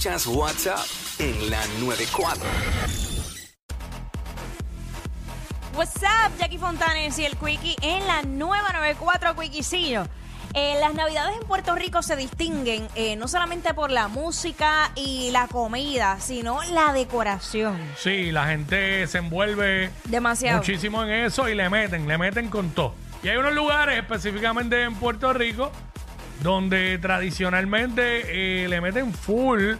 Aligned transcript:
Escuchas 0.00 0.26
WhatsApp 0.28 0.86
en 1.18 1.50
la 1.50 1.60
94. 1.78 2.42
What's 5.74 5.96
up, 5.96 6.32
Jackie 6.38 6.56
Fontanes 6.56 7.18
y 7.18 7.26
el 7.26 7.36
Quickie 7.36 7.76
en 7.82 8.06
la 8.06 8.22
nueva 8.22 8.72
94 8.72 9.36
Quickiecillo. 9.36 10.04
Eh, 10.54 10.78
las 10.80 10.94
navidades 10.94 11.36
en 11.38 11.46
Puerto 11.46 11.74
Rico 11.74 12.00
se 12.00 12.16
distinguen 12.16 12.88
eh, 12.94 13.16
no 13.16 13.28
solamente 13.28 13.74
por 13.74 13.90
la 13.90 14.08
música 14.08 14.90
y 14.94 15.32
la 15.32 15.48
comida, 15.48 16.18
sino 16.18 16.62
la 16.72 16.94
decoración. 16.94 17.78
Sí, 17.98 18.32
la 18.32 18.46
gente 18.46 19.06
se 19.06 19.18
envuelve 19.18 19.90
Demasiado. 20.04 20.60
muchísimo 20.60 21.02
en 21.02 21.10
eso 21.10 21.46
y 21.46 21.54
le 21.54 21.68
meten, 21.68 22.08
le 22.08 22.16
meten 22.16 22.48
con 22.48 22.70
todo. 22.70 22.94
Y 23.22 23.28
hay 23.28 23.36
unos 23.36 23.52
lugares 23.52 23.98
específicamente 23.98 24.82
en 24.82 24.94
Puerto 24.94 25.34
Rico 25.34 25.70
donde 26.42 26.98
tradicionalmente 26.98 28.64
eh, 28.64 28.68
le 28.68 28.80
meten 28.80 29.12
full 29.12 29.74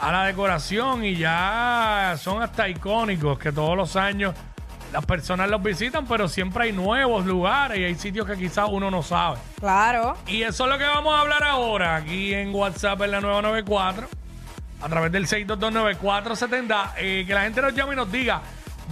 a 0.00 0.12
la 0.12 0.24
decoración 0.24 1.04
y 1.04 1.16
ya 1.16 2.16
son 2.18 2.42
hasta 2.42 2.68
icónicos 2.68 3.38
que 3.38 3.52
todos 3.52 3.76
los 3.76 3.94
años 3.96 4.34
las 4.92 5.06
personas 5.06 5.48
los 5.48 5.62
visitan, 5.62 6.06
pero 6.06 6.28
siempre 6.28 6.64
hay 6.64 6.72
nuevos 6.72 7.24
lugares 7.24 7.78
y 7.78 7.84
hay 7.84 7.94
sitios 7.94 8.26
que 8.26 8.36
quizás 8.36 8.68
uno 8.70 8.90
no 8.90 9.02
sabe. 9.02 9.38
Claro. 9.58 10.16
Y 10.26 10.42
eso 10.42 10.64
es 10.64 10.70
lo 10.70 10.78
que 10.78 10.84
vamos 10.84 11.14
a 11.14 11.20
hablar 11.20 11.42
ahora 11.44 11.96
aquí 11.96 12.34
en 12.34 12.54
WhatsApp 12.54 13.00
en 13.02 13.12
la 13.12 13.20
994, 13.20 14.08
a 14.82 14.88
través 14.88 15.12
del 15.12 15.26
6229470, 15.26 16.90
eh, 16.98 17.24
que 17.26 17.32
la 17.32 17.42
gente 17.42 17.62
nos 17.62 17.74
llame 17.74 17.94
y 17.94 17.96
nos 17.96 18.12
diga 18.12 18.42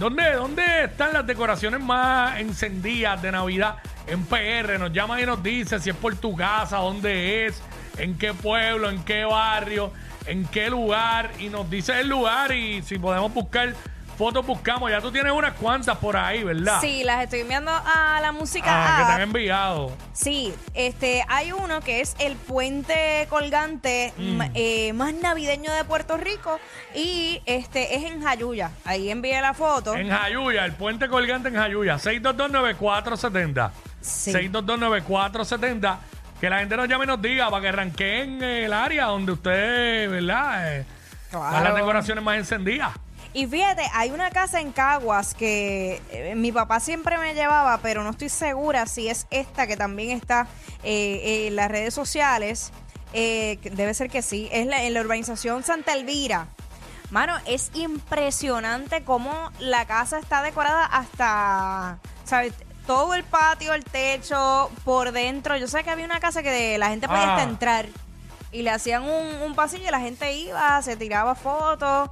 dónde, 0.01 0.33
dónde 0.33 0.85
están 0.85 1.13
las 1.13 1.27
decoraciones 1.27 1.79
más 1.79 2.39
encendidas 2.39 3.21
de 3.21 3.31
Navidad 3.31 3.75
en 4.07 4.25
PR. 4.25 4.79
Nos 4.79 4.91
llama 4.91 5.21
y 5.21 5.27
nos 5.27 5.43
dice 5.43 5.79
si 5.79 5.91
es 5.91 5.95
por 5.95 6.15
tu 6.15 6.35
casa, 6.35 6.77
dónde 6.77 7.45
es, 7.45 7.61
en 7.99 8.17
qué 8.17 8.33
pueblo, 8.33 8.89
en 8.89 9.03
qué 9.03 9.25
barrio, 9.25 9.93
en 10.25 10.45
qué 10.45 10.71
lugar, 10.71 11.29
y 11.37 11.49
nos 11.49 11.69
dice 11.69 11.99
el 11.99 12.07
lugar 12.07 12.51
y 12.51 12.81
si 12.81 12.97
podemos 12.97 13.31
buscar 13.31 13.75
fotos, 14.21 14.45
buscamos. 14.45 14.91
Ya 14.91 15.01
tú 15.01 15.11
tienes 15.11 15.33
unas 15.33 15.53
cuantas 15.53 15.97
por 15.97 16.15
ahí, 16.15 16.43
¿verdad? 16.43 16.79
Sí, 16.79 17.03
las 17.03 17.23
estoy 17.23 17.39
enviando 17.39 17.71
a 17.71 18.19
la 18.21 18.31
música. 18.31 18.67
Ah, 18.69 18.97
que 18.99 19.05
te 19.05 19.11
han 19.13 19.21
enviado. 19.21 19.91
Sí, 20.13 20.53
este, 20.75 21.25
hay 21.27 21.51
uno 21.51 21.81
que 21.81 22.01
es 22.01 22.15
el 22.19 22.35
puente 22.35 23.25
colgante 23.31 24.13
Mm. 24.17 24.41
eh, 24.53 24.93
más 24.93 25.13
navideño 25.15 25.71
de 25.73 25.83
Puerto 25.85 26.17
Rico 26.17 26.59
y 26.93 27.41
este 27.47 27.95
es 27.95 28.03
en 28.11 28.21
Jayuya. 28.21 28.69
Ahí 28.85 29.09
envié 29.09 29.41
la 29.41 29.55
foto. 29.55 29.95
En 29.95 30.09
Jayuya, 30.09 30.65
el 30.65 30.73
puente 30.73 31.07
colgante 31.09 31.49
en 31.49 31.55
Jayuya, 31.55 31.97
6229470. 31.97 33.71
Sí. 34.01 34.31
6229470. 34.31 35.97
Que 36.39 36.49
la 36.49 36.59
gente 36.59 36.77
nos 36.77 36.87
llame 36.87 37.05
y 37.05 37.07
nos 37.07 37.21
diga 37.21 37.49
para 37.49 37.61
que 37.61 37.67
arranquen 37.69 38.43
el 38.43 38.73
área 38.73 39.05
donde 39.05 39.31
ustedes, 39.31 40.09
¿verdad? 40.11 40.77
Eh, 40.77 40.85
Claro. 41.31 41.63
las 41.63 41.75
decoraciones 41.75 42.23
más 42.23 42.37
encendidas. 42.37 42.91
Y 43.33 43.47
fíjate, 43.47 43.83
hay 43.93 44.11
una 44.11 44.29
casa 44.29 44.59
en 44.59 44.71
Caguas 44.73 45.33
que 45.33 46.01
eh, 46.11 46.35
mi 46.35 46.51
papá 46.51 46.79
siempre 46.81 47.17
me 47.17 47.33
llevaba, 47.33 47.77
pero 47.81 48.03
no 48.03 48.09
estoy 48.09 48.27
segura 48.29 48.85
si 48.87 49.07
es 49.07 49.25
esta 49.31 49.67
que 49.67 49.77
también 49.77 50.11
está 50.17 50.47
eh, 50.83 51.45
en 51.47 51.55
las 51.55 51.71
redes 51.71 51.93
sociales. 51.93 52.71
Eh, 53.13 53.57
debe 53.71 53.93
ser 53.93 54.09
que 54.09 54.21
sí. 54.21 54.49
Es 54.51 54.67
la- 54.67 54.83
en 54.83 54.93
la 54.93 55.01
urbanización 55.01 55.63
Santa 55.63 55.93
Elvira. 55.93 56.47
Mano, 57.09 57.35
es 57.45 57.71
impresionante 57.73 59.03
cómo 59.03 59.31
la 59.59 59.85
casa 59.85 60.17
está 60.19 60.41
decorada 60.43 60.85
hasta, 60.85 61.99
¿sabes? 62.25 62.53
Todo 62.87 63.13
el 63.15 63.23
patio, 63.23 63.73
el 63.73 63.83
techo, 63.85 64.69
por 64.83 65.11
dentro. 65.13 65.55
Yo 65.57 65.67
sé 65.67 65.83
que 65.83 65.89
había 65.89 66.05
una 66.05 66.19
casa 66.19 66.43
que 66.43 66.77
la 66.77 66.89
gente 66.89 67.07
podía 67.07 67.23
Ah. 67.23 67.35
hasta 67.35 67.43
entrar 67.49 67.85
y 68.51 68.61
le 68.63 68.69
hacían 68.71 69.03
un, 69.03 69.41
un 69.41 69.55
pasillo 69.55 69.87
y 69.87 69.91
la 69.91 69.99
gente 70.01 70.33
iba, 70.33 70.81
se 70.81 70.95
tiraba 70.97 71.35
fotos. 71.35 72.09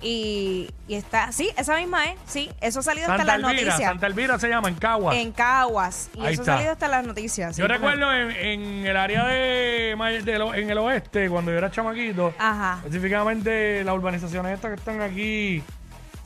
Y, 0.00 0.70
y 0.86 0.94
está, 0.94 1.32
sí, 1.32 1.50
esa 1.56 1.76
misma 1.76 2.04
es, 2.06 2.18
sí, 2.26 2.50
eso 2.60 2.78
ha 2.80 2.82
salido 2.82 3.06
hasta 3.10 3.18
Santa 3.24 3.38
las 3.38 3.50
Elvira, 3.50 3.66
noticias. 3.70 3.90
Santa 3.90 4.06
Elvira 4.06 4.38
se 4.38 4.48
llama, 4.48 4.68
en 4.68 4.74
Caguas. 4.76 5.16
En 5.16 5.32
Caguas. 5.32 6.10
Y 6.14 6.20
Ahí 6.24 6.32
eso 6.34 6.42
está. 6.42 6.52
ha 6.52 6.56
salido 6.56 6.72
hasta 6.72 6.88
las 6.88 7.04
noticias. 7.06 7.56
Yo 7.56 7.66
recuerdo 7.66 8.12
en, 8.12 8.30
en 8.30 8.86
el 8.86 8.96
área 8.96 9.26
de, 9.26 9.96
de 10.24 10.38
lo- 10.38 10.54
en 10.54 10.70
el 10.70 10.78
oeste, 10.78 11.28
cuando 11.28 11.50
yo 11.50 11.58
era 11.58 11.70
chamaquito, 11.72 12.32
Ajá. 12.38 12.78
específicamente 12.84 13.82
las 13.82 13.94
urbanizaciones 13.94 14.52
estas 14.54 14.70
que 14.70 14.76
están 14.76 15.00
aquí, 15.02 15.62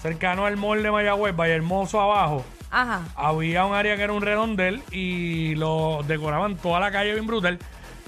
cercano 0.03 0.44
al 0.44 0.56
mall 0.59 0.82
de 0.82 0.91
Mayagüez, 0.91 1.34
Valle 1.34 1.55
Hermoso 1.55 2.00
abajo, 2.00 2.44
Ajá. 2.71 3.03
había 3.16 3.65
un 3.65 3.75
área 3.75 3.97
que 3.97 4.03
era 4.03 4.12
un 4.12 4.21
redondel 4.22 4.82
y 4.91 5.55
lo 5.55 6.03
decoraban 6.06 6.56
toda 6.56 6.78
la 6.81 6.91
calle 6.93 7.12
bien 7.12 7.27
brutal. 7.27 7.59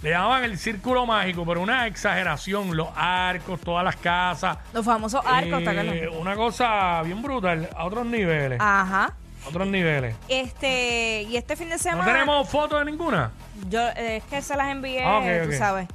Le 0.04 0.10
llamaban 0.10 0.44
el 0.44 0.58
círculo 0.58 1.06
mágico, 1.06 1.46
pero 1.46 1.62
una 1.62 1.86
exageración, 1.86 2.76
los 2.76 2.88
arcos, 2.94 3.58
todas 3.60 3.82
las 3.82 3.96
casas. 3.96 4.58
Los 4.74 4.84
famosos 4.84 5.22
arcos, 5.24 5.64
¿te 5.64 5.70
Eh, 5.74 5.80
acuerdas? 5.80 6.20
una 6.20 6.36
cosa 6.36 7.00
bien 7.04 7.22
brutal, 7.22 7.70
a 7.74 7.84
otros 7.86 8.04
niveles. 8.04 8.60
Ajá. 8.60 9.14
a 9.44 9.48
otros 9.48 9.66
niveles. 9.66 10.14
Este, 10.28 11.22
y 11.22 11.36
este 11.38 11.56
fin 11.56 11.68
de 11.70 11.76
¿No 11.76 11.78
semana. 11.78 12.04
tenemos 12.12 12.46
fotos 12.50 12.78
de 12.84 12.90
ninguna? 12.90 13.30
Yo, 13.70 13.80
eh, 13.96 14.16
es 14.16 14.24
que 14.24 14.40
se 14.42 14.54
las 14.56 14.68
envié, 14.68 15.02
Ah, 15.04 15.18
ok, 15.20 15.24
tú 15.44 15.48
ok. 15.50 15.54
sabes. 15.54 15.88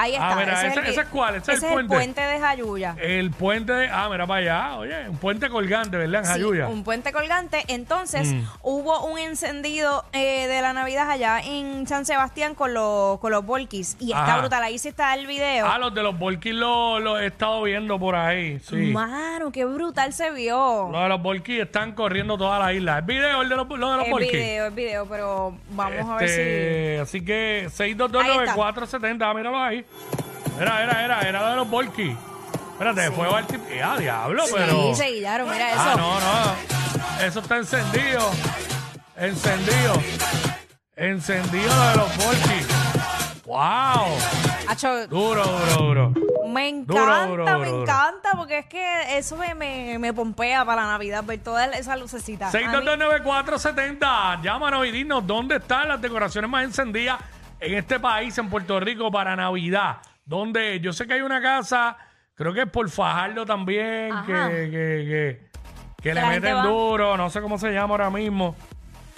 Ahí 0.00 0.14
Ah, 0.18 0.30
está. 0.30 0.36
mira, 0.40 0.52
ese, 0.54 0.66
ese- 0.68 0.80
el, 0.80 0.86
ese 0.86 1.00
es 1.02 1.06
cuál, 1.08 1.34
ese 1.36 1.52
es 1.52 1.62
el 1.62 1.68
puente. 1.70 1.94
puente 1.94 2.20
de 2.22 2.38
Jayuya. 2.40 2.96
El 3.00 3.30
puente 3.32 3.72
de. 3.72 3.88
Ah, 3.88 4.08
mira 4.10 4.26
para 4.26 4.40
allá. 4.40 4.76
Oye, 4.78 5.08
un 5.08 5.18
puente 5.18 5.48
colgante, 5.50 5.96
¿verdad? 5.96 6.20
En 6.20 6.26
Sí, 6.26 6.32
Jayuya. 6.32 6.68
un 6.68 6.84
puente 6.84 7.12
colgante. 7.12 7.64
Entonces, 7.68 8.32
Mm. 8.32 8.44
hubo 8.62 9.04
un 9.06 9.18
encendido 9.18 10.04
eh, 10.12 10.46
de 10.46 10.62
la 10.62 10.72
Navidad 10.72 11.10
allá 11.10 11.40
en 11.40 11.86
San 11.86 12.06
Sebastián 12.06 12.54
con, 12.54 12.72
los 12.74 13.18
con 13.20 13.30
los 13.32 13.44
Volkis. 13.44 13.96
Y 14.00 14.12
está 14.12 14.24
Ajá. 14.24 14.38
brutal. 14.40 14.62
Ahí 14.62 14.78
sí 14.78 14.88
está 14.88 15.12
el 15.14 15.26
video. 15.26 15.66
Ah, 15.66 15.78
los 15.78 15.94
de 15.94 16.02
los 16.02 16.18
Volkis 16.18 16.54
los 16.54 17.20
he 17.20 17.26
estado 17.26 17.62
viendo 17.62 17.98
por 17.98 18.14
ahí. 18.16 18.58
Sí. 18.60 18.76
Mano, 18.92 19.50
qué 19.52 19.64
brutal 19.64 20.12
se 20.12 20.30
vio. 20.30 20.88
Los 20.90 21.02
de 21.02 21.08
los 21.08 21.20
Volkis 21.22 21.60
están 21.60 21.92
corriendo 21.92 22.38
toda 22.38 22.58
la 22.58 22.72
isla. 22.72 23.00
¿Es 23.00 23.06
video 23.06 23.42
el 23.42 23.48
de 23.48 23.56
los, 23.56 23.68
lo 23.68 23.90
de 23.90 23.96
los 23.98 24.06
Es 24.06 24.10
Volkis? 24.10 24.32
video, 24.32 24.66
es 24.66 24.74
video, 24.74 25.06
pero 25.06 25.54
vamos 25.70 26.08
a 26.10 26.14
ver 26.16 26.24
Este, 26.24 27.00
Así 27.00 27.24
que 27.24 27.68
6229470, 27.70 29.22
ah, 29.30 29.34
míralo 29.34 29.58
ahí. 29.62 29.84
Era, 30.60 30.82
era, 30.82 31.04
era, 31.04 31.20
era 31.22 31.50
de 31.50 31.56
los 31.56 31.68
Volkis. 31.70 32.16
Espérate, 32.72 33.10
fue 33.12 33.28
al 33.34 33.46
tipo. 33.46 33.64
¡Ah, 33.84 33.96
diablo! 33.98 34.46
si. 34.46 34.54
Pero. 34.54 34.94
Sí, 34.94 35.02
se 35.02 35.10
guillaron, 35.10 35.50
mira 35.50 35.70
eso. 35.70 35.80
Ah, 35.80 35.94
no, 35.96 36.20
no. 36.20 37.24
Eso 37.26 37.40
está 37.40 37.56
encendido. 37.58 38.30
Encendido. 39.16 39.94
Encendido 40.96 41.88
de 41.90 41.96
los 41.96 42.16
Volkis. 42.16 42.66
¡Wow! 43.46 44.16
Acho, 44.68 45.06
Duro, 45.08 45.42
duro, 45.44 45.76
duro. 45.76 46.12
me 46.48 46.68
encanta, 46.68 47.26
Duro, 47.26 47.44
duro, 47.44 47.58
me 47.58 47.66
duro, 47.68 47.82
encanta, 47.82 48.30
porque 48.36 48.58
es 48.58 48.66
que 48.66 49.18
eso 49.18 49.36
me, 49.36 49.54
me, 49.56 49.98
me 49.98 50.12
pompea 50.12 50.64
para 50.64 50.82
la 50.82 50.88
Navidad, 50.92 51.24
ver 51.24 51.40
toda 51.40 51.64
esa 51.66 51.96
lucecita. 51.96 52.48
A 52.48 52.52
mí- 52.52 52.58
6229470. 52.64 54.40
Llámanos 54.42 54.86
y 54.86 54.90
dinos 54.92 55.26
dónde 55.26 55.56
están 55.56 55.88
las 55.88 56.00
decoraciones 56.00 56.48
más 56.48 56.62
encendidas 56.64 57.18
en 57.60 57.74
este 57.74 58.00
país, 58.00 58.36
en 58.38 58.48
Puerto 58.48 58.80
Rico, 58.80 59.10
para 59.10 59.36
Navidad. 59.36 59.98
Donde 60.24 60.80
yo 60.80 60.92
sé 60.92 61.06
que 61.06 61.14
hay 61.14 61.20
una 61.20 61.40
casa, 61.42 61.96
creo 62.34 62.52
que 62.52 62.62
es 62.62 62.70
por 62.70 62.88
Fajardo 62.88 63.44
también, 63.44 64.10
que, 64.26 64.32
Ajá. 64.32 64.48
que, 64.48 64.70
que, 64.70 65.50
que 66.02 66.14
le 66.14 66.24
meten 66.26 66.62
duro, 66.62 67.16
no 67.16 67.30
sé 67.30 67.40
cómo 67.40 67.58
se 67.58 67.72
llama 67.72 67.94
ahora 67.94 68.10
mismo. 68.10 68.56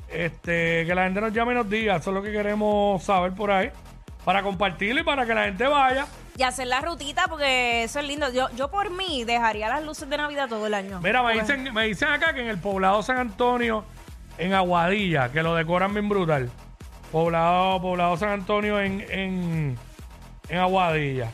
Este, 0.09 0.85
que 0.87 0.95
la 0.95 1.05
gente 1.05 1.21
nos 1.21 1.33
llame 1.33 1.53
y 1.53 1.57
nos 1.57 1.71
diga, 1.71 1.97
eso 1.97 2.11
es 2.11 2.15
lo 2.15 2.23
que 2.23 2.33
queremos 2.33 3.03
saber 3.03 3.33
por 3.33 3.51
ahí. 3.51 3.71
Para 4.25 4.43
compartirlo 4.43 5.01
y 5.01 5.05
para 5.05 5.27
que 5.27 5.35
la 5.35 5.45
gente 5.45 5.67
vaya. 5.67 6.07
Y 6.37 6.43
hacer 6.45 6.67
la 6.67 6.81
rutita, 6.81 7.27
porque 7.29 7.83
eso 7.85 7.99
es 7.99 8.07
lindo. 8.07 8.33
Yo, 8.33 8.49
yo 8.57 8.71
por 8.71 8.91
mí 8.91 9.25
dejaría 9.25 9.69
las 9.69 9.85
luces 9.85 10.09
de 10.09 10.17
Navidad 10.17 10.49
todo 10.49 10.67
el 10.67 10.75
año. 10.75 11.01
Mira, 11.03 11.23
me 11.23 11.35
dicen, 11.35 11.75
me 11.75 11.85
dicen 11.85 12.09
acá 12.09 12.33
que 12.33 12.41
en 12.41 12.49
el 12.49 12.59
poblado 12.59 13.03
San 13.03 13.19
Antonio, 13.19 13.85
en 14.39 14.55
Aguadilla, 14.55 15.31
que 15.31 15.43
lo 15.43 15.55
decoran 15.55 15.93
bien 15.93 16.09
brutal. 16.09 16.51
Poblado, 17.13 17.81
poblado 17.83 18.17
San 18.17 18.31
Antonio 18.31 18.81
en, 18.81 19.05
en, 19.11 19.79
en 20.49 20.59
Aguadilla. 20.59 21.31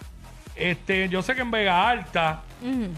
Este, 0.57 1.09
yo 1.09 1.23
sé 1.23 1.37
que 1.37 1.43
en 1.43 1.53
Vega 1.53 1.89
Alta, 1.89 2.43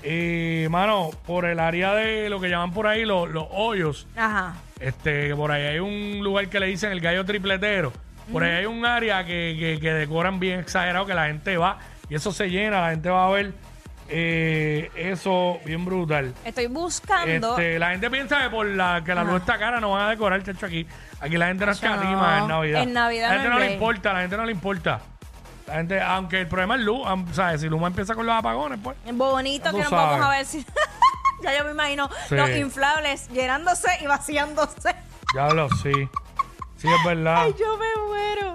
eh, 0.03 0.67
mano, 0.71 1.11
por 1.27 1.45
el 1.45 1.61
área 1.61 1.93
de 1.95 2.31
lo 2.31 2.41
que 2.41 2.49
llaman 2.49 2.73
por 2.73 2.87
ahí 2.87 3.05
los, 3.05 3.29
los 3.29 3.45
hoyos, 3.51 4.07
Ajá. 4.17 4.55
este, 4.81 5.37
por 5.37 5.53
ahí 5.53 5.65
hay 5.65 5.79
un 5.79 6.21
lugar 6.25 6.49
que 6.49 6.59
le 6.59 6.67
dicen 6.67 6.91
el 6.91 7.01
gallo 7.03 7.25
tripletero. 7.27 7.93
Por 8.33 8.45
ahí 8.45 8.53
hay 8.53 8.67
un 8.67 8.87
área 8.87 9.25
que, 9.27 9.57
que, 9.59 9.79
que 9.81 9.93
decoran 9.93 10.41
bien 10.41 10.61
exagerado, 10.61 11.05
que 11.05 11.15
la 11.15 11.27
gente 11.27 11.59
va 11.59 11.79
y 12.09 12.15
eso 12.15 12.33
se 12.33 12.49
llena, 12.49 12.81
la 12.81 12.91
gente 12.91 13.11
va 13.11 13.27
a 13.27 13.31
ver 13.31 13.53
eh, 14.11 14.91
eso 14.97 15.61
bien 15.65 15.85
brutal. 15.85 16.35
Estoy 16.45 16.67
buscando. 16.67 17.53
Este, 17.53 17.79
la 17.79 17.91
gente 17.91 18.11
piensa 18.11 18.43
que 18.43 18.51
por 18.51 18.67
la 18.67 19.03
que 19.05 19.15
la 19.15 19.25
luz 19.25 19.41
está 19.41 19.59
cara 19.59 19.81
no 19.81 19.93
van 19.93 20.07
a 20.07 20.11
decorar, 20.11 20.43
chacho, 20.43 20.67
aquí. 20.67 20.87
Aquí 21.21 21.37
la 21.37 21.47
gente 21.47 21.65
no 21.65 21.73
en 21.73 22.49
Navidad. 22.49 22.83
En 22.83 22.93
Navidad 22.93 23.29
La 23.29 23.35
gente 23.35 23.49
no 23.51 23.59
le 23.59 23.73
importa, 23.73 24.13
la 24.13 24.21
gente 24.21 24.37
no 24.37 24.45
le 24.45 24.53
importa. 24.53 25.01
La 25.67 25.75
gente, 25.75 26.01
aunque 26.01 26.41
el 26.41 26.49
problema 26.49 26.75
es 26.75 26.81
luz, 26.81 27.07
¿sabes? 27.33 27.61
Si 27.61 27.69
Luma 27.69 27.87
empieza 27.87 28.15
con 28.15 28.27
los 28.27 28.35
apagones, 28.35 28.81
pues. 28.83 28.97
Bonito 29.13 29.71
que 29.71 29.79
nos 29.79 29.89
sabes. 29.89 30.11
vamos 30.11 30.27
a 30.27 30.31
ver 30.31 30.45
si. 30.47 30.67
ya 31.43 31.57
yo 31.57 31.65
me 31.65 31.71
imagino 31.71 32.11
Sí. 32.29 32.35
los 32.35 32.51
inflables 32.51 33.29
llenándose 33.29 33.89
y 34.03 34.07
vaciándose. 34.07 34.95
Ya 35.35 35.49
lo 35.51 35.69
sí. 35.69 35.93
Sí, 36.77 36.89
es 36.89 37.05
verdad. 37.05 37.43
Ay, 37.43 37.55
yo 37.59 37.77
me 37.77 38.07
muero. 38.09 38.50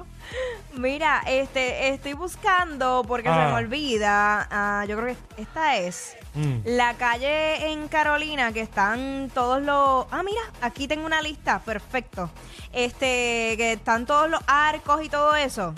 Mira, 0.78 1.22
este, 1.26 1.90
estoy 1.90 2.14
buscando 2.14 3.04
porque 3.08 3.30
se 3.30 3.34
Ah. 3.36 3.48
me 3.50 3.54
olvida. 3.54 4.48
ah, 4.52 4.86
yo 4.88 4.98
creo 5.00 5.16
que 5.36 5.42
esta 5.42 5.78
es 5.78 6.16
Mm. 6.34 6.60
la 6.66 6.94
calle 6.96 7.72
en 7.72 7.88
Carolina 7.88 8.52
que 8.52 8.62
están 8.62 9.32
todos 9.34 9.62
los. 9.62 10.06
Ah, 10.12 10.22
mira, 10.24 10.42
aquí 10.62 10.88
tengo 10.88 11.06
una 11.06 11.22
lista. 11.22 11.60
Perfecto. 11.60 12.30
Este, 12.74 13.56
que 13.58 13.74
están 13.74 14.06
todos 14.06 14.30
los 14.30 14.42
arcos 14.48 15.04
y 15.04 15.10
todo 15.10 15.36
eso. 15.36 15.74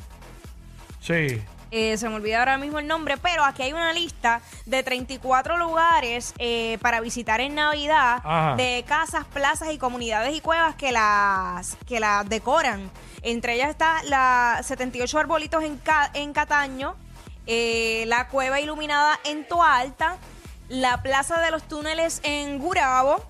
Sí. 0.99 1.41
Eh, 1.71 1.97
se 1.97 2.07
me 2.07 2.15
olvida 2.15 2.39
ahora 2.39 2.57
mismo 2.57 2.79
el 2.79 2.87
nombre, 2.87 3.17
pero 3.17 3.43
aquí 3.43 3.61
hay 3.63 3.73
una 3.73 3.91
lista 3.93 4.39
de 4.65 4.83
34 4.83 5.57
lugares 5.57 6.33
eh, 6.37 6.77
para 6.81 7.01
visitar 7.01 7.41
en 7.41 7.55
Navidad 7.55 8.21
Ajá. 8.23 8.55
de 8.55 8.85
casas, 8.87 9.25
plazas 9.25 9.71
y 9.73 9.77
comunidades 9.77 10.33
y 10.35 10.39
cuevas 10.41 10.75
que 10.75 10.91
las 10.93 11.75
que 11.85 11.99
las 11.99 12.27
decoran. 12.29 12.89
Entre 13.21 13.55
ellas 13.55 13.69
está 13.69 14.01
la 14.03 14.61
78 14.63 15.19
arbolitos 15.19 15.63
en, 15.63 15.77
Ca- 15.77 16.09
en 16.13 16.31
Cataño, 16.33 16.95
eh, 17.47 18.05
la 18.07 18.27
cueva 18.29 18.59
iluminada 18.61 19.19
en 19.25 19.45
Toalta, 19.47 20.15
la 20.69 21.01
plaza 21.01 21.39
de 21.41 21.51
los 21.51 21.63
túneles 21.63 22.21
en 22.23 22.59
Gurabo, 22.59 23.21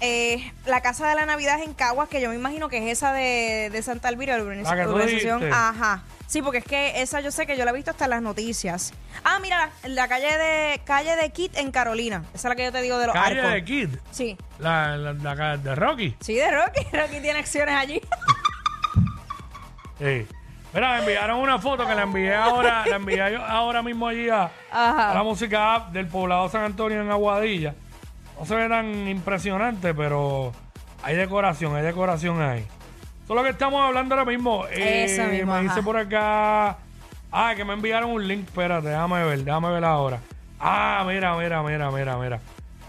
eh, 0.00 0.52
la 0.66 0.80
casa 0.80 1.08
de 1.08 1.14
la 1.14 1.26
Navidad 1.26 1.60
en 1.62 1.74
Caguas, 1.74 2.08
que 2.08 2.20
yo 2.20 2.28
me 2.30 2.34
imagino 2.36 2.68
que 2.68 2.78
es 2.78 2.84
esa 2.98 3.12
de, 3.12 3.70
de 3.72 3.82
Santa 3.82 4.08
Elvira, 4.08 4.38
la 4.38 4.44
La 4.44 4.76
que 4.76 4.84
tú 4.84 4.98
dijiste. 4.98 5.50
Ajá. 5.52 6.02
Sí, 6.26 6.42
porque 6.42 6.58
es 6.58 6.64
que 6.64 7.00
esa 7.00 7.20
yo 7.20 7.30
sé 7.30 7.46
que 7.46 7.56
yo 7.56 7.64
la 7.64 7.70
he 7.70 7.74
visto 7.74 7.90
hasta 7.90 8.04
en 8.04 8.10
las 8.10 8.20
noticias. 8.22 8.92
Ah, 9.24 9.38
mira, 9.40 9.70
la, 9.82 9.88
la 9.88 10.08
calle 10.08 10.36
de 10.36 10.80
calle 10.84 11.16
de 11.16 11.30
Kit 11.30 11.56
en 11.56 11.70
Carolina. 11.70 12.22
Esa 12.34 12.48
es 12.48 12.50
la 12.50 12.54
que 12.56 12.64
yo 12.64 12.72
te 12.72 12.82
digo 12.82 12.98
de 12.98 13.06
los 13.06 13.14
Calle 13.14 13.38
arcos. 13.40 13.52
de 13.54 13.64
Kid. 13.64 13.88
Sí. 14.10 14.36
La, 14.58 14.96
la, 14.98 15.56
de 15.56 15.74
Rocky. 15.74 16.14
Sí, 16.20 16.34
de 16.34 16.50
Rocky. 16.50 16.82
Rocky 16.92 17.20
tiene 17.20 17.38
acciones 17.38 17.74
allí. 17.74 18.00
Sí. 19.98 20.26
Mira, 20.72 20.92
me 20.92 20.98
enviaron 21.00 21.40
una 21.40 21.58
foto 21.58 21.86
que 21.86 21.94
la 21.94 22.02
envié 22.02 22.34
ahora, 22.34 22.84
la 22.86 22.96
envié 22.96 23.32
yo 23.32 23.44
ahora 23.44 23.82
mismo 23.82 24.06
allí 24.06 24.28
a, 24.28 24.44
Ajá. 24.70 25.10
a 25.10 25.14
la 25.14 25.22
música 25.24 25.74
app 25.74 25.92
del 25.92 26.06
poblado 26.06 26.48
San 26.50 26.62
Antonio 26.62 27.00
en 27.00 27.10
Aguadilla. 27.10 27.74
No 28.38 28.44
se 28.46 28.54
ve 28.54 28.68
tan 28.68 29.08
impresionante, 29.08 29.94
pero 29.94 30.52
hay 31.02 31.16
decoración, 31.16 31.74
hay 31.74 31.82
decoración 31.82 32.40
ahí. 32.40 32.60
Eso 33.24 33.34
es 33.34 33.36
lo 33.36 33.42
que 33.42 33.50
estamos 33.50 33.80
hablando 33.84 34.14
ahora 34.14 34.24
mismo. 34.30 34.64
Eh, 34.70 35.04
Eso 35.04 35.24
mismo, 35.24 35.52
me 35.54 35.60
dice 35.62 35.72
ajá. 35.74 35.82
por 35.82 35.96
acá. 35.96 36.76
Ah, 37.30 37.52
que 37.56 37.64
me 37.64 37.74
enviaron 37.74 38.10
un 38.10 38.26
link. 38.26 38.46
Espérate, 38.46 38.88
déjame 38.88 39.22
ver, 39.24 39.44
déjame 39.44 39.70
ver 39.70 39.84
ahora. 39.84 40.18
Ah, 40.60 41.04
mira, 41.06 41.36
mira, 41.36 41.62
mira, 41.62 41.90
mira, 41.90 42.16
mira. 42.16 42.40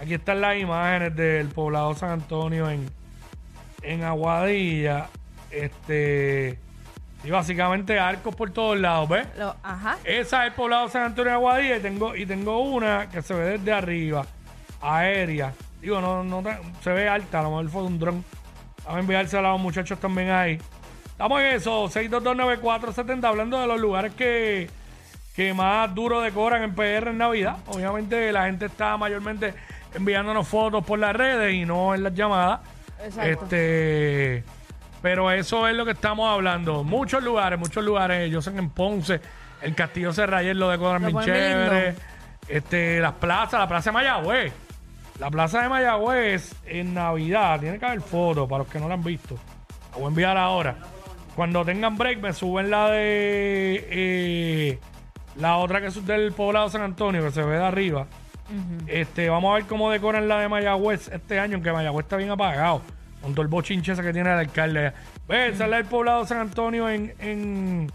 Aquí 0.02 0.14
están 0.14 0.40
las 0.40 0.56
imágenes 0.58 1.14
del 1.16 1.48
poblado 1.50 1.94
San 1.96 2.12
Antonio 2.12 2.70
en, 2.70 2.90
en 3.82 4.04
Aguadilla. 4.04 5.08
Este. 5.52 6.58
Y 7.24 7.30
básicamente 7.32 8.00
arcos 8.00 8.34
por 8.34 8.52
todos 8.52 8.80
lados, 8.80 9.10
¿ves? 9.10 9.28
Lo- 9.38 9.56
ajá. 9.62 9.98
Esa 10.06 10.44
es 10.46 10.52
el 10.52 10.54
poblado 10.56 10.88
San 10.88 11.04
Antonio 11.04 11.32
de 11.32 11.36
Aguadilla 11.36 11.78
y 11.78 11.82
tengo, 11.82 12.16
y 12.16 12.26
tengo 12.26 12.60
una 12.60 13.10
que 13.10 13.22
se 13.22 13.34
ve 13.34 13.58
desde 13.58 13.74
arriba, 13.74 14.26
aérea. 14.82 15.54
Digo, 15.82 16.02
no, 16.02 16.24
no 16.24 16.44
se 16.84 16.92
ve 16.92 17.08
alta, 17.08 17.40
a 17.40 17.44
lo 17.44 17.50
mejor 17.52 17.70
fue 17.70 17.84
un 17.84 18.00
dron. 18.00 18.24
Vamos 18.84 18.98
a 18.98 19.00
enviársela 19.00 19.50
a 19.50 19.52
los 19.54 19.62
muchachos 19.62 20.00
también 20.00 20.30
ahí. 20.30 20.60
Estamos 21.12 21.42
en 21.42 21.48
eso, 21.48 21.86
6229470, 21.90 23.26
hablando 23.26 23.60
de 23.60 23.68
los 23.68 23.80
lugares 23.80 24.14
que, 24.14 24.70
que 25.36 25.54
más 25.54 25.94
duro 25.94 26.22
decoran 26.22 26.64
en 26.64 26.74
PR 26.76 27.10
en 27.10 27.18
Navidad. 27.18 27.58
Obviamente 27.68 28.32
la 28.32 28.46
gente 28.46 28.66
está 28.68 28.98
mayormente 28.98 29.54
enviándonos 29.94 30.48
fotos 30.48 30.84
por 30.86 31.00
las 31.00 31.16
redes 31.16 31.54
y 31.54 31.66
no 31.66 31.94
en 31.94 32.04
las 32.04 32.14
llamadas. 32.14 32.62
Exacto. 33.04 33.44
Este, 33.46 34.44
pero 35.02 35.32
eso 35.32 35.68
es 35.68 35.76
lo 35.76 35.86
que 35.86 35.92
estamos 35.92 36.30
hablando. 36.30 36.84
Muchos 36.84 37.24
lugares, 37.24 37.58
muchos 37.60 37.84
lugares. 37.84 38.30
Yo 38.32 38.42
sé 38.42 38.52
que 38.52 38.60
en 38.60 38.70
Ponce, 38.70 39.22
el 39.62 39.76
Castillo 39.76 40.12
Serrayer 40.14 40.56
lo 40.56 40.70
decoran 40.70 41.02
Lo 41.02 41.10
bien 41.10 41.24
chévere. 41.24 41.86
lindo. 41.88 42.02
Este, 42.48 43.00
las 43.00 43.14
plazas, 43.14 43.60
la 43.60 43.68
plaza 43.68 43.90
de 43.90 43.94
Mayagüez. 43.94 44.54
La 45.20 45.30
plaza 45.30 45.62
de 45.62 45.70
Mayagüez 45.70 46.56
en 46.66 46.94
Navidad, 46.94 47.60
tiene 47.60 47.78
que 47.78 47.86
haber 47.86 48.02
fotos 48.02 48.48
para 48.48 48.64
los 48.64 48.72
que 48.72 48.80
no 48.80 48.88
la 48.88 48.94
han 48.94 49.04
visto. 49.04 49.36
La 49.92 49.98
voy 49.98 50.06
a 50.06 50.08
enviar 50.08 50.38
ahora. 50.38 50.78
Cuando 51.36 51.66
tengan 51.66 51.98
break, 51.98 52.22
me 52.22 52.32
suben 52.32 52.70
la 52.72 52.90
de 52.90 53.88
eh, 53.90 54.80
la 55.36 55.58
otra 55.58 55.82
que 55.82 55.88
es 55.88 56.06
del 56.06 56.32
poblado 56.32 56.70
San 56.70 56.82
Antonio, 56.84 57.22
que 57.22 57.32
se 57.32 57.44
ve 57.44 57.58
de 57.58 57.64
arriba. 57.64 58.08
Este, 58.88 59.30
vamos 59.30 59.52
a 59.52 59.56
ver 59.56 59.66
cómo 59.66 59.92
decoran 59.92 60.28
la 60.28 60.40
de 60.40 60.48
Mayagüez 60.48 61.10
este 61.10 61.40
año, 61.40 61.56
aunque 61.56 61.72
Mayagüez 61.72 62.06
está 62.06 62.16
bien 62.16 62.32
apagado. 62.32 62.82
Con 63.22 63.34
todo 63.34 63.42
el 63.42 63.50
bochinche 63.50 63.92
ese 63.92 64.02
que 64.02 64.14
tiene 64.14 64.32
el 64.32 64.40
alcalde. 64.40 64.94
Ve, 65.28 65.50
esa 65.50 65.66
es 65.66 65.70
la 65.70 65.78
del 65.78 65.86
poblado 65.86 66.26
San 66.26 66.40
Antonio 66.40 66.90
en, 66.90 67.14
en, 67.20 67.92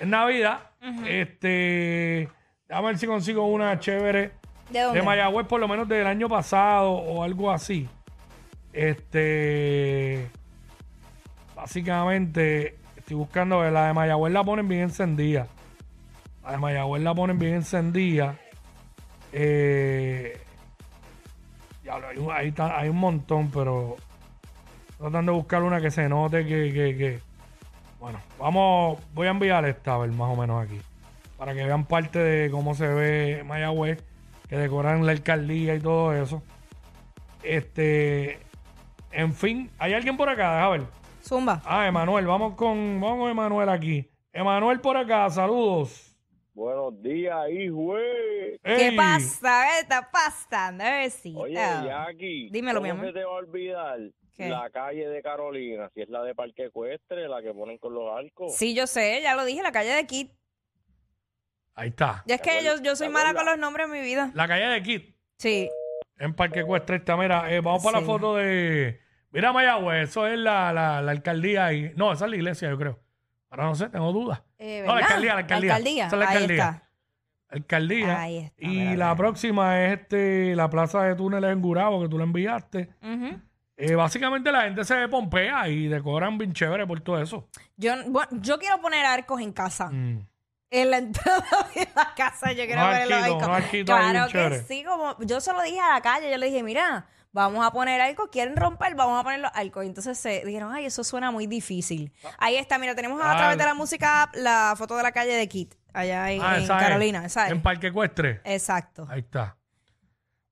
en 0.00 0.10
Navidad. 0.10 0.60
Este, 1.06 2.28
déjame 2.66 2.86
ver 2.88 2.98
si 2.98 3.06
consigo 3.06 3.46
una 3.46 3.78
chévere 3.78 4.32
¿De 4.72 4.80
dónde? 4.80 5.00
de 5.00 5.06
Mayagüez, 5.06 5.46
por 5.46 5.60
lo 5.60 5.68
menos 5.68 5.88
del 5.88 6.06
año 6.06 6.28
pasado 6.28 6.90
o 6.92 7.22
algo 7.22 7.50
así. 7.50 7.88
Este, 8.72 10.28
básicamente, 11.54 12.76
estoy 12.96 13.16
buscando 13.16 13.62
la 13.70 13.86
de 13.88 13.92
Mayagüez 13.92 14.32
la 14.32 14.44
ponen 14.44 14.68
bien 14.68 14.82
encendida. 14.82 15.46
La 16.42 16.52
de 16.52 16.58
Mayagüez 16.58 17.02
la 17.02 17.14
ponen 17.14 17.38
bien 17.38 17.54
encendida. 17.54 18.36
Eh, 19.32 20.38
diablo, 21.82 22.08
hay, 22.32 22.48
un, 22.48 22.54
hay 22.60 22.88
un 22.88 22.96
montón, 22.96 23.50
pero 23.50 23.96
tratando 24.98 25.32
de 25.32 25.38
buscar 25.38 25.62
una 25.62 25.80
que 25.80 25.90
se 25.90 26.08
note 26.08 26.44
que, 26.46 26.72
que, 26.72 26.96
que- 26.96 27.20
Bueno, 28.00 28.18
vamos, 28.38 28.98
voy 29.14 29.26
a 29.26 29.30
enviar 29.30 29.64
esta 29.66 29.94
a 29.94 29.98
ver 29.98 30.10
más 30.10 30.30
o 30.30 30.36
menos 30.36 30.64
aquí. 30.64 30.80
Para 31.38 31.54
que 31.54 31.64
vean 31.64 31.84
parte 31.84 32.18
de 32.18 32.50
cómo 32.50 32.74
se 32.74 32.86
ve 32.86 33.42
Mayagüez, 33.46 34.02
que 34.52 34.58
decoran 34.58 35.06
la 35.06 35.12
alcaldía 35.12 35.74
y 35.76 35.80
todo 35.80 36.12
eso. 36.12 36.42
Este, 37.42 38.38
en 39.10 39.32
fin, 39.32 39.70
¿hay 39.78 39.94
alguien 39.94 40.14
por 40.18 40.28
acá? 40.28 40.54
Deja 40.56 40.68
ver. 40.68 40.82
Zumba. 41.24 41.62
Ah, 41.64 41.86
Emanuel, 41.88 42.26
vamos 42.26 42.54
con, 42.54 43.00
vamos 43.00 43.20
con 43.20 43.30
Emanuel 43.30 43.70
aquí. 43.70 44.06
Emanuel 44.30 44.78
por 44.80 44.98
acá, 44.98 45.30
saludos. 45.30 46.14
Buenos 46.52 47.02
días, 47.02 47.34
hijo. 47.50 47.94
¿Qué 48.62 48.88
Ey, 48.88 48.94
pasa? 48.94 49.64
¿Qué 49.70 49.80
está 49.80 50.10
pasando? 50.12 50.84
Bebecita. 50.84 51.40
Oye, 51.40 51.54
Jackie, 51.54 52.50
Dímelo, 52.50 52.82
mi 52.82 52.90
¿cómo 52.90 53.00
amor. 53.00 53.14
se 53.14 53.18
te 53.20 53.24
va 53.24 53.30
a 53.30 53.36
olvidar 53.36 53.98
¿Qué? 54.36 54.50
la 54.50 54.68
calle 54.68 55.08
de 55.08 55.22
Carolina? 55.22 55.88
Si 55.94 56.02
es 56.02 56.10
la 56.10 56.22
de 56.24 56.34
Parque 56.34 56.66
Ecuestre, 56.66 57.26
la 57.26 57.40
que 57.40 57.54
ponen 57.54 57.78
con 57.78 57.94
los 57.94 58.04
arcos. 58.14 58.54
Sí, 58.54 58.74
yo 58.74 58.86
sé, 58.86 59.22
ya 59.22 59.34
lo 59.34 59.46
dije, 59.46 59.62
la 59.62 59.72
calle 59.72 59.94
de 59.94 60.04
Kit. 60.04 60.30
Ahí 61.74 61.88
está. 61.88 62.22
Ya 62.26 62.34
es 62.36 62.42
¿Te 62.42 62.50
que 62.50 62.64
yo, 62.64 62.80
yo 62.82 62.96
soy 62.96 63.08
¿Te 63.08 63.12
mala 63.12 63.32
con 63.34 63.46
los 63.46 63.58
nombres 63.58 63.86
en 63.86 63.92
mi 63.92 64.00
vida. 64.00 64.30
La 64.34 64.46
calle 64.46 64.66
de 64.66 64.82
Kit, 64.82 65.16
Sí. 65.38 65.68
en 66.18 66.34
Parque 66.34 66.60
Ecuestre 66.60 66.96
está. 66.96 67.16
Mira, 67.16 67.50
eh, 67.52 67.60
vamos 67.60 67.82
para 67.82 67.98
Sí. 67.98 68.04
la 68.04 68.10
foto 68.12 68.36
de... 68.36 69.00
Mira 69.30 69.52
Mayagüez, 69.52 70.10
eso 70.10 70.26
es 70.26 70.38
la, 70.38 70.72
la, 70.72 71.00
la 71.00 71.10
alcaldía 71.10 71.64
ahí. 71.66 71.92
No, 71.96 72.12
esa 72.12 72.26
es 72.26 72.30
la 72.30 72.36
iglesia, 72.36 72.68
yo 72.68 72.78
creo. 72.78 73.00
Ahora 73.48 73.64
no 73.64 73.74
sé, 73.74 73.88
tengo 73.88 74.12
dudas. 74.12 74.42
Eh, 74.58 74.80
No, 74.80 74.88
la 74.88 74.94
¿verdad? 74.94 75.08
alcaldía, 75.08 75.32
la 75.34 75.40
alcaldía. 75.40 75.74
alcaldía. 75.76 76.06
Esa 76.06 76.16
es 76.16 76.20
la 76.20 76.28
Ahí 76.28 76.36
alcaldía. 76.36 76.64
está. 76.64 76.88
Alcaldía. 77.48 78.20
Ahí 78.20 78.38
está, 78.38 78.54
y 78.64 78.66
mira, 78.68 78.84
la 78.84 78.90
mira. 79.06 79.16
próxima 79.16 79.82
es 79.84 80.00
este 80.00 80.54
la 80.56 80.70
plaza 80.70 81.02
de 81.04 81.14
túneles 81.14 81.50
en 81.52 81.60
Gurabo, 81.60 82.02
que 82.02 82.08
tú 82.08 82.16
la 82.18 82.24
enviaste. 82.24 82.90
Ujú. 83.02 83.40
Eh, 83.76 83.94
básicamente 83.94 84.50
la 84.52 84.62
gente 84.62 84.84
se 84.84 85.08
pompea 85.08 85.68
y 85.68 85.88
decoran 85.88 86.38
bien 86.38 86.52
chévere 86.52 86.86
por 86.86 87.00
todo 87.00 87.20
eso. 87.20 87.48
yo, 87.76 87.92
bueno, 88.08 88.28
yo 88.40 88.58
quiero 88.58 88.80
poner 88.80 89.04
arcos 89.04 89.40
en 89.40 89.52
casa. 89.52 89.90
Mm. 89.90 90.26
En 90.72 90.90
la 90.90 90.96
entrada 90.98 91.44
de 91.74 91.86
la 91.94 92.14
casa 92.16 92.50
yo 92.52 92.64
quiero 92.64 92.80
Unos 92.80 92.92
ver 92.94 93.08
los 93.08 93.18
arquitos, 93.18 93.34
arcos. 93.34 93.46
unos 93.46 93.56
arquitos 93.64 93.94
ahí 93.96 94.10
Claro 94.30 94.50
que 94.50 94.58
sí, 94.66 94.84
como 94.84 95.16
yo 95.20 95.40
se 95.40 95.52
lo 95.52 95.62
dije 95.62 95.78
a 95.80 95.92
la 95.92 96.00
calle, 96.00 96.30
yo 96.30 96.38
le 96.38 96.46
dije, 96.46 96.62
mira, 96.62 97.06
vamos 97.30 97.64
a 97.64 97.70
poner 97.72 98.00
arcos, 98.00 98.30
quieren 98.32 98.56
romper, 98.56 98.94
vamos 98.94 99.20
a 99.20 99.22
poner 99.22 99.40
los 99.40 99.50
arcos. 99.54 99.84
Y 99.84 99.88
entonces 99.88 100.18
se 100.18 100.42
dijeron, 100.46 100.72
ay, 100.72 100.86
eso 100.86 101.04
suena 101.04 101.30
muy 101.30 101.46
difícil. 101.46 102.10
Ahí 102.38 102.56
está, 102.56 102.78
mira, 102.78 102.94
tenemos 102.94 103.20
a 103.22 103.32
Ah, 103.32 103.36
través 103.36 103.58
de 103.58 103.64
la- 103.64 103.70
la 103.70 103.74
música 103.74 104.22
app 104.22 104.34
la 104.34 104.74
foto 104.76 104.96
de 104.96 105.02
la 105.02 105.12
calle 105.12 105.34
de 105.34 105.46
Kit, 105.46 105.74
allá 105.92 106.30
en, 106.30 106.40
Ah, 106.42 106.56
en 106.56 106.62
esa 106.64 106.78
es. 106.78 106.82
Carolina, 106.86 107.24
esa 107.26 107.46
es. 107.46 107.52
En 107.52 107.60
Parque 107.62 107.88
Ecuestre. 107.88 108.40
Exacto. 108.44 109.06
Ahí 109.10 109.20
está. 109.20 109.56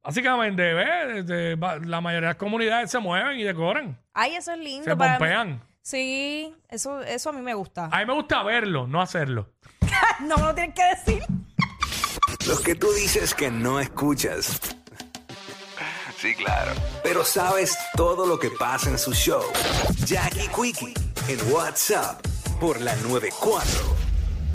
Básicamente, 0.02 0.74
¿ves? 0.74 1.16
Este, 1.18 1.54
va- 1.56 1.76
La 1.78 2.00
mayoría 2.00 2.28
de 2.28 2.32
las 2.34 2.36
comunidades 2.36 2.90
se 2.90 2.98
mueven 2.98 3.38
y 3.38 3.42
decoran. 3.42 3.98
Ay, 4.14 4.34
eso 4.36 4.52
es 4.52 4.58
lindo. 4.58 4.84
Se 4.84 4.96
para 4.96 5.12
mí. 5.12 5.18
pompean. 5.18 5.62
Sí, 5.82 6.54
eso, 6.68 7.00
eso 7.02 7.30
a 7.30 7.32
mí 7.32 7.40
me 7.42 7.54
gusta. 7.54 7.86
A 7.90 7.98
mí 7.98 8.04
me 8.06 8.12
gusta 8.14 8.42
verlo, 8.42 8.86
no 8.86 9.00
hacerlo. 9.00 9.50
no 10.20 10.36
me 10.36 10.42
lo 10.44 10.54
tienes 10.54 10.74
que 10.74 11.12
decir. 11.12 11.24
Los 12.46 12.60
que 12.60 12.74
tú 12.74 12.92
dices 12.92 13.34
que 13.34 13.50
no 13.50 13.80
escuchas. 13.80 14.60
Sí, 16.18 16.34
claro. 16.34 16.72
Pero 17.02 17.24
sabes 17.24 17.76
todo 17.96 18.26
lo 18.26 18.38
que 18.38 18.50
pasa 18.50 18.90
en 18.90 18.98
su 18.98 19.12
show. 19.14 19.42
Jackie 20.04 20.48
Quickie 20.48 20.94
en 21.28 21.52
WhatsApp 21.52 22.20
por 22.60 22.80
la 22.80 22.94
94. 22.96 24.09